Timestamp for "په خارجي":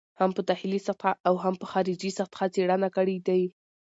1.61-2.11